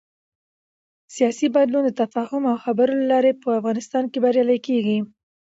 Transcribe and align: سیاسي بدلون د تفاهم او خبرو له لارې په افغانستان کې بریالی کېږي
سیاسي 1.15 1.47
بدلون 1.55 1.83
د 1.85 1.91
تفاهم 2.01 2.43
او 2.51 2.55
خبرو 2.63 2.93
له 2.99 3.05
لارې 3.11 3.31
په 3.41 3.49
افغانستان 3.59 4.03
کې 4.11 4.17
بریالی 4.23 4.59
کېږي 4.67 4.97